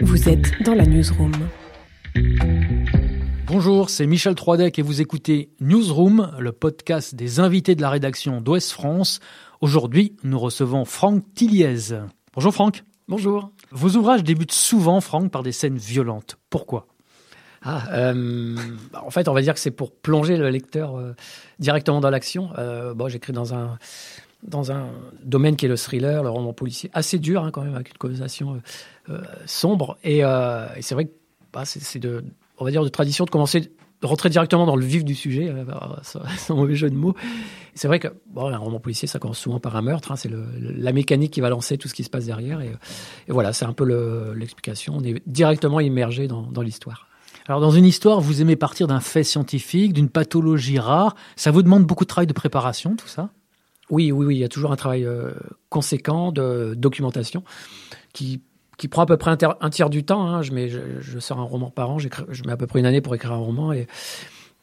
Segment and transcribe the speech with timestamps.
[0.00, 1.32] Vous êtes dans la newsroom.
[3.46, 8.40] Bonjour, c'est Michel Troidec et vous écoutez Newsroom, le podcast des invités de la rédaction
[8.40, 9.20] d'Ouest France.
[9.60, 11.98] Aujourd'hui, nous recevons Franck Tilliez.
[12.34, 12.84] Bonjour Franck.
[13.08, 13.50] Bonjour.
[13.70, 16.38] Vos ouvrages débutent souvent, Franck, par des scènes violentes.
[16.48, 16.86] Pourquoi?
[17.64, 18.56] Ah, euh,
[18.94, 21.14] en fait, on va dire que c'est pour plonger le lecteur euh,
[21.60, 22.50] directement dans l'action.
[22.58, 23.78] Euh, bon, j'écris dans un
[24.42, 24.88] dans un
[25.22, 27.98] domaine qui est le thriller, le roman policier, assez dur hein, quand même, avec une
[27.98, 28.60] conversation
[29.46, 29.96] sombre.
[30.04, 31.12] Et, et c'est vrai que
[31.52, 32.24] bah, c'est de,
[32.58, 33.70] on va dire, de tradition de commencer
[34.02, 35.54] de rentrer directement dans le vif du sujet,
[36.36, 37.14] sans mauvais jeu de mots.
[37.74, 40.10] C'est vrai que bon, un roman policier, ça commence souvent par un meurtre.
[40.10, 42.60] Hein, c'est la mécanique qui va lancer tout ce qui se passe derrière.
[42.60, 42.72] Et,
[43.28, 43.84] voilà, c'est un peu
[44.34, 44.94] l'explication.
[44.96, 47.06] On est directement immergé dans l'histoire.
[47.48, 51.16] Alors dans une histoire, vous aimez partir d'un fait scientifique, d'une pathologie rare.
[51.36, 53.30] Ça vous demande beaucoup de travail de préparation, tout ça?
[53.92, 54.36] Oui, oui, oui.
[54.36, 55.32] Il y a toujours un travail euh,
[55.68, 57.44] conséquent de documentation
[58.12, 58.40] qui
[58.78, 60.26] qui prend à peu près un, tiers du temps.
[60.26, 60.42] Hein.
[60.42, 62.08] Je, mets, je, sors un roman par an, je
[62.44, 63.72] mets à peu près une année pour écrire un roman.
[63.72, 63.86] Et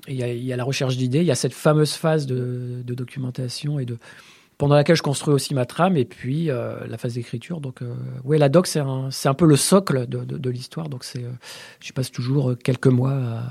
[0.10, 3.80] il y, a la recherche d'idées, il y a cette fameuse phase de, de documentation
[3.80, 3.98] et de,
[4.58, 7.62] pendant laquelle je construis aussi ma trame et puis euh, la phase d'écriture.
[7.62, 7.94] Donc, euh,
[8.26, 10.90] ouais, la doc, c'est un, un peu le socle de, de, l'histoire.
[10.90, 11.06] Donc,
[11.80, 13.44] je passe toujours quelques mois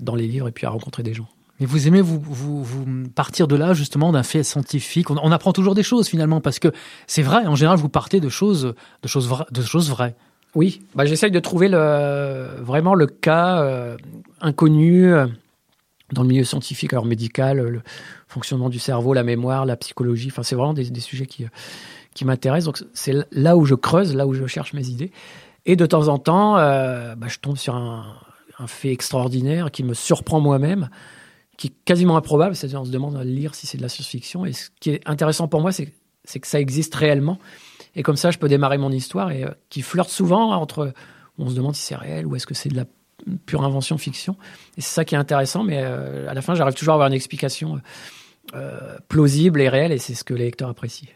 [0.00, 1.26] dans les livres et puis à rencontrer des gens.
[1.62, 2.20] Mais vous aimez vous,
[3.14, 5.10] partir de là, justement, d'un fait scientifique.
[5.10, 6.72] On, apprend toujours des choses, finalement, parce que
[7.06, 10.16] c'est vrai, en général, vous partez de choses, de choses, vra de choses vraies.
[10.56, 13.96] Oui, bah, j'essaye de trouver le, vraiment le cas
[14.40, 15.14] inconnu
[16.10, 17.80] dans le milieu scientifique, alors médical, le
[18.26, 20.30] fonctionnement du cerveau, la mémoire, la psychologie.
[20.32, 21.46] Enfin, c'est vraiment des, sujets qui,
[22.12, 22.66] qui m'intéressent.
[22.66, 25.12] Donc, c'est là où je creuse, là où je cherche mes idées.
[25.64, 28.04] Et de temps en temps, euh, bah, je tombe sur un,
[28.66, 30.88] fait extraordinaire qui me surprend moi-même,
[31.62, 32.56] qui est quasiment improbable.
[32.56, 34.44] C'est-à-dire, on se demande à lire si c'est de la science-fiction.
[34.44, 37.38] Et ce qui est intéressant pour moi, c'est que ça existe réellement.
[37.94, 40.92] Et comme ça, je peux démarrer mon histoire et euh, qui flirte souvent entre.
[41.38, 42.84] On se demande si c'est réel ou est-ce que c'est de la
[43.46, 44.36] pure invention fiction.
[44.76, 47.06] Et c'est ça qui est intéressant, mais euh, à la fin, j'arrive toujours à avoir
[47.06, 47.80] une explication
[48.56, 51.08] euh, plausible et réelle, et c'est ce que les lecteurs apprécient.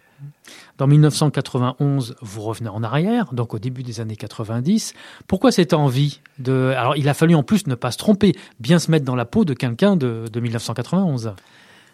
[0.79, 4.95] Dans 1991, vous revenez en arrière, donc au début des années 90.
[5.27, 6.75] Pourquoi cette envie de...
[6.77, 9.25] Alors, il a fallu en plus ne pas se tromper, bien se mettre dans la
[9.25, 11.35] peau de quelqu'un de, de 1991.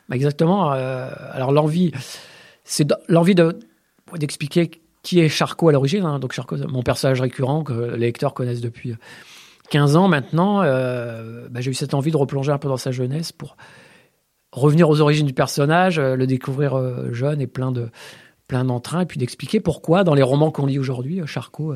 [0.08, 0.72] Bah exactement.
[0.72, 1.92] Euh, alors, l'envie,
[2.64, 3.58] c'est l'envie de,
[4.16, 4.70] d'expliquer
[5.02, 6.04] qui est Charcot à l'origine.
[6.04, 6.18] Hein.
[6.18, 8.94] Donc, Charcot, mon personnage récurrent que les lecteurs connaissent depuis
[9.70, 12.90] 15 ans maintenant, euh, bah, j'ai eu cette envie de replonger un peu dans sa
[12.90, 13.56] jeunesse pour
[14.52, 17.88] revenir aux origines du personnage, euh, le découvrir euh, jeune et plein de
[18.48, 21.74] plein d'entrain, et puis d'expliquer pourquoi dans les romans qu'on lit aujourd'hui, Charcot,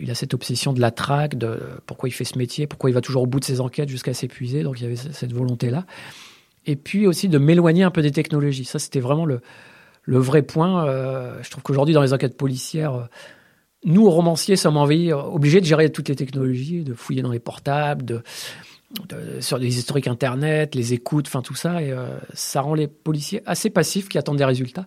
[0.00, 2.94] il a cette obsession de la traque, de pourquoi il fait ce métier, pourquoi il
[2.94, 4.62] va toujours au bout de ses enquêtes jusqu'à s'épuiser.
[4.62, 5.84] Donc il y avait cette volonté-là.
[6.64, 8.64] Et puis aussi de m'éloigner un peu des technologies.
[8.64, 9.40] Ça, c'était vraiment le,
[10.04, 10.86] le vrai point.
[11.42, 13.08] je trouve qu'aujourd'hui, dans les enquêtes policières,
[13.84, 18.22] nous, romanciers, sommes obligés de gérer toutes les technologies, de fouiller dans les portables, de,
[19.40, 23.42] sur les historiques internet, les écoutes, enfin tout ça, et euh, ça rend les policiers
[23.46, 24.86] assez passifs qui attendent des résultats.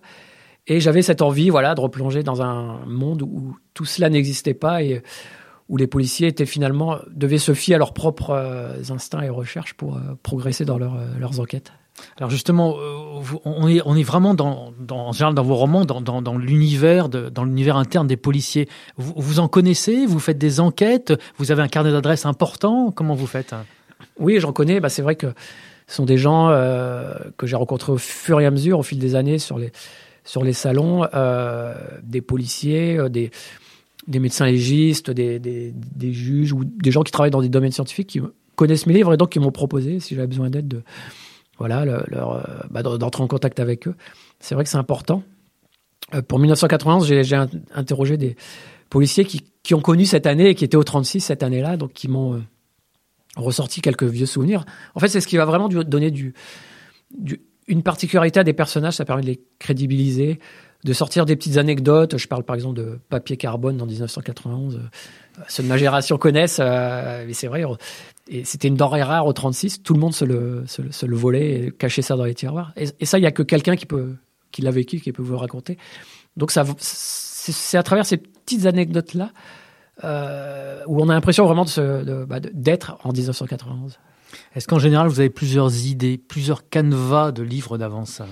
[0.66, 4.82] Et j'avais cette envie, voilà, de replonger dans un monde où tout cela n'existait pas
[4.82, 5.02] et
[5.68, 9.74] où les policiers étaient finalement devaient se fier à leurs propres euh, instincts et recherches
[9.74, 11.72] pour euh, progresser dans leur, leurs enquêtes.
[12.16, 15.84] Alors justement, euh, on est, on est vraiment dans, dans, en général dans vos romans,
[15.84, 18.68] dans, dans, dans l'univers, dans l'univers interne des policiers.
[18.96, 23.14] Vous, vous, en connaissez Vous faites des enquêtes Vous avez un carnet d'adresses important Comment
[23.14, 23.54] vous faites?
[24.18, 24.80] Oui, j'en connais.
[24.80, 25.28] Bah, c'est vrai que
[25.86, 28.98] ce sont des gens euh, que j'ai rencontrés au fur et à mesure, au fil
[28.98, 33.30] des années, sur les, salons, euh, des policiers, euh, des,
[34.08, 35.72] médecins légistes, des,
[36.12, 38.20] juges ou des gens qui travaillent dans des domaines scientifiques qui
[38.56, 40.82] connaissent mes livres et donc qui m'ont proposé, si j'avais besoin d'aide, de
[41.58, 43.94] voilà, leur, bah, d'entrer en contact avec eux.
[44.40, 45.22] C'est vrai que c'est important.
[46.28, 47.36] Pour 1991, j'ai
[47.74, 48.36] interrogé des
[48.90, 51.92] policiers qui, qui, ont connu cette année et qui étaient au 36 cette année-là, donc
[51.92, 52.42] qui m'ont
[53.36, 54.64] ressorti quelques vieux souvenirs.
[54.94, 56.12] En fait, c'est ce qui va vraiment donner
[57.66, 60.38] une particularité à des personnages, ça permet de les crédibiliser,
[60.84, 62.18] de sortir des petites anecdotes.
[62.18, 64.80] Je parle par exemple de Papier Carbone dans 1991.
[65.48, 67.64] Ceux de ma génération connaissent, mais c'est vrai,
[68.28, 69.82] et c'était une denrée rare au 36.
[69.82, 72.72] Tout le monde se le, volait et cachait ça dans les tiroirs.
[72.76, 73.86] Et, ça, il y a que quelqu'un qui
[74.50, 75.78] qui l'a vécu, qui peut vous raconter.
[76.36, 79.30] Donc c'est à travers ces petites anecdotes là
[80.02, 83.98] euh, où on a l'impression vraiment de bah, d'être en 1991.
[84.54, 88.22] Est-ce qu'en général vous avez plusieurs idées, plusieurs canevas de livres d'avance?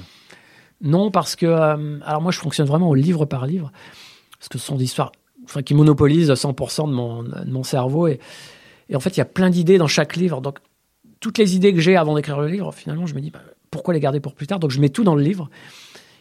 [0.81, 3.71] Non, parce que euh, alors moi je fonctionne vraiment au livre par livre,
[4.39, 5.13] parce que ce sont des histoires,
[5.45, 8.19] enfin qui monopolisent 100% de mon, de mon cerveau et
[8.93, 10.43] et en fait, il y a plein d'idées dans chaque livre.
[10.43, 10.59] Donc,
[11.19, 13.95] toutes les idées que j'ai avant d'écrire le livre, finalement, je me dis, bah, pourquoi
[13.95, 14.59] les garder pour plus tard?
[14.59, 15.49] Donc, je mets tout dans le livre.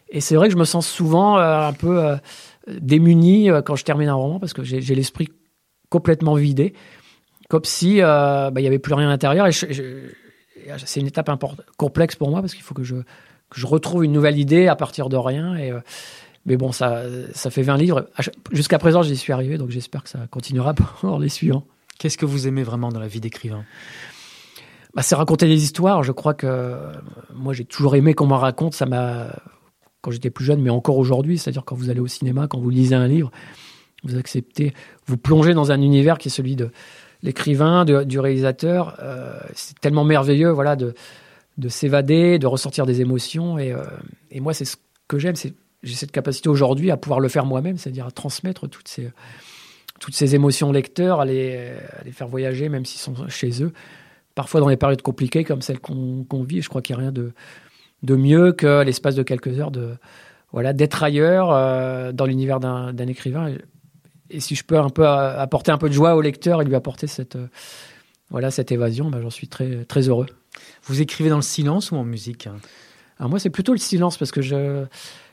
[0.10, 2.16] Et c'est vrai que je me sens souvent euh, un peu euh,
[2.68, 5.30] démuni euh, quand je termine un roman parce que j'ai l'esprit
[5.90, 6.74] complètement vidé,
[7.50, 9.48] comme si euh, bah, il y avait plus rien à l'intérieur.
[9.48, 11.30] Et, c'est une étape
[11.75, 14.75] complexe pour moi parce qu'il faut que je, que je retrouve une nouvelle idée à
[14.75, 15.58] partir de rien.
[15.58, 15.74] Et,
[16.46, 17.04] mais bon, ça,
[17.34, 18.08] ça fait 20 livres.
[18.52, 21.66] Jusqu'à présent, j'y suis arrivé, donc j'espère que ça continuera pour les suivants.
[21.98, 23.64] Qu'est-ce que vous aimez vraiment dans la vie d'écrivain?
[24.94, 26.04] Bah, C'est raconter des histoires.
[26.04, 26.75] Je crois que
[27.34, 28.74] moi, j'ai toujours aimé qu'on m'en raconte.
[28.74, 29.28] Ça m'a
[30.01, 32.69] quand j'étais plus jeune, mais encore aujourd'hui, c'est-à-dire quand vous allez au cinéma, quand vous
[32.69, 33.31] lisez un livre,
[34.03, 34.74] vous acceptez,
[35.06, 36.71] vous plongez dans un univers qui est celui de
[37.21, 38.98] l'écrivain, du réalisateur.
[39.00, 40.95] Euh, c'est tellement merveilleux, voilà, de,
[41.57, 43.59] de s'évader, de ressortir des émotions.
[43.59, 43.83] Et, euh,
[44.31, 44.77] et moi, c'est ce
[45.07, 45.53] que j'aime, c'est
[45.83, 49.09] j'ai cette capacité aujourd'hui à pouvoir le faire moi-même, c'est-à-dire à transmettre toutes ces,
[50.00, 51.74] toutes ces émotions aux lecteurs, à les,
[52.06, 53.74] les faire voyager, même s'ils sont chez eux.
[54.36, 57.12] Parfois dans des périodes compliquées comme celles qu'on vit, je crois qu'il n'y a rien
[57.12, 57.33] de,
[58.03, 59.95] de mieux que l'espace de quelques heures de
[60.51, 63.50] voilà d'être ailleurs euh, dans l'univers d'un écrivain.
[64.30, 66.75] Et, si je peux un peu apporter un peu de joie au lecteur et lui
[66.75, 67.38] apporter cette
[68.30, 70.27] voilà cette évasion, ben, j'en suis très très heureux.
[70.83, 72.48] Vous écrivez dans le silence ou en musique?
[73.19, 74.86] Alors moi, c'est plutôt le silence parce que je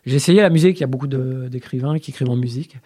[0.05, 0.79] j'ai essayé la musique.
[0.79, 2.77] Il y a beaucoup d'écrivains qui écrivent en musique.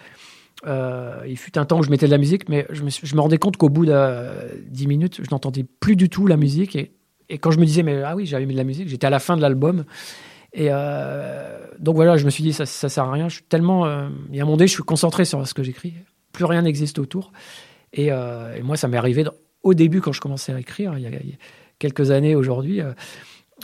[0.66, 3.14] Euh, il fut un temps où je mettais de la musique, mais je me, je
[3.16, 4.30] me rendais compte qu'au bout de
[4.68, 6.76] 10 minutes, je n'entendais plus du tout la musique.
[6.76, 6.92] Et,
[7.32, 9.10] et, quand je me disais, mais ah oui, j'avais mis de la musique, j'étais à
[9.10, 9.84] la fin de l'album.
[10.52, 13.28] Et euh, donc voilà, je me suis dit, ça, ça sert à rien.
[13.28, 13.86] Je suis tellement.
[14.30, 15.94] Il y a moment donné, je suis concentré sur ce que j'écris.
[16.32, 17.32] Plus rien n'existe autour.
[17.92, 19.24] Et, euh, et, moi, ça m'est arrivé
[19.62, 21.10] au début, quand je commençais à écrire, il y a,
[21.78, 22.80] quelques années aujourd'hui.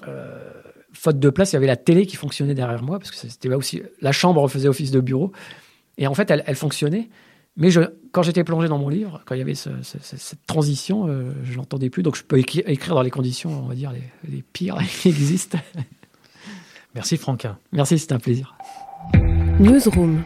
[0.07, 0.53] Euh,
[0.93, 3.53] faute de place, il y avait la télé qui fonctionnait derrière moi, parce que c'était
[3.53, 5.33] aussi la chambre faisait office de bureau.
[5.97, 7.09] Et en fait, elle, fonctionnait.
[7.59, 7.81] Mais je,
[8.13, 11.91] quand j'étais plongé dans mon livre, quand il y avait cette transition, euh, je l'entendais
[11.91, 12.05] plus.
[12.05, 13.93] Donc je peux écrire dans les conditions, on va dire,
[14.29, 15.59] les, pires qui existent.
[16.95, 17.59] Merci Franquin.
[17.73, 18.57] Merci, c'était un plaisir.
[19.59, 20.23] Newsroom.